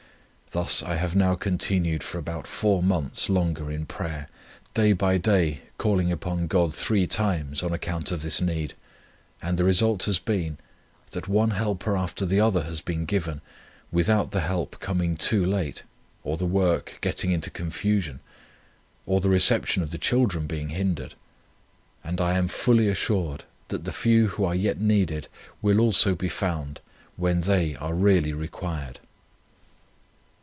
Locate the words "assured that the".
22.89-23.93